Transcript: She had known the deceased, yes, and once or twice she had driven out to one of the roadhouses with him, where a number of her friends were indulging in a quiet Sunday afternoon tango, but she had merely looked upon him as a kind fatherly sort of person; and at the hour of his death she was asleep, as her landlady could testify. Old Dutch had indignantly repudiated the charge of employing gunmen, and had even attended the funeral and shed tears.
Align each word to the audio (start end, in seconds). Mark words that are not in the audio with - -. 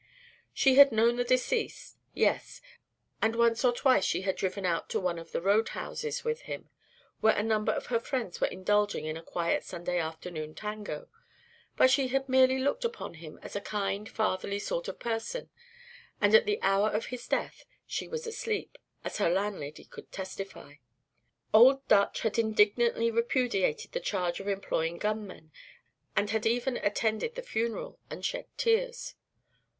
She 0.51 0.77
had 0.77 0.91
known 0.91 1.17
the 1.17 1.23
deceased, 1.23 1.95
yes, 2.15 2.59
and 3.21 3.35
once 3.35 3.63
or 3.63 3.71
twice 3.71 4.03
she 4.03 4.23
had 4.23 4.35
driven 4.35 4.65
out 4.65 4.89
to 4.89 4.99
one 4.99 5.19
of 5.19 5.31
the 5.31 5.43
roadhouses 5.43 6.23
with 6.23 6.41
him, 6.49 6.69
where 7.19 7.35
a 7.37 7.43
number 7.43 7.71
of 7.71 7.85
her 7.93 7.99
friends 7.99 8.41
were 8.41 8.47
indulging 8.47 9.05
in 9.05 9.15
a 9.15 9.21
quiet 9.21 9.63
Sunday 9.63 9.99
afternoon 9.99 10.55
tango, 10.55 11.07
but 11.77 11.91
she 11.91 12.07
had 12.07 12.27
merely 12.27 12.57
looked 12.57 12.83
upon 12.83 13.13
him 13.13 13.37
as 13.43 13.55
a 13.55 13.61
kind 13.61 14.09
fatherly 14.09 14.57
sort 14.57 14.87
of 14.87 14.97
person; 14.97 15.51
and 16.19 16.33
at 16.33 16.47
the 16.47 16.59
hour 16.63 16.89
of 16.89 17.05
his 17.13 17.27
death 17.27 17.63
she 17.85 18.07
was 18.07 18.25
asleep, 18.25 18.79
as 19.03 19.19
her 19.19 19.29
landlady 19.29 19.85
could 19.85 20.11
testify. 20.11 20.77
Old 21.53 21.87
Dutch 21.87 22.21
had 22.21 22.39
indignantly 22.39 23.11
repudiated 23.11 23.91
the 23.91 23.99
charge 23.99 24.39
of 24.39 24.47
employing 24.47 24.97
gunmen, 24.97 25.51
and 26.15 26.31
had 26.31 26.47
even 26.47 26.77
attended 26.77 27.35
the 27.35 27.43
funeral 27.43 27.99
and 28.09 28.25
shed 28.25 28.47
tears. 28.57 29.13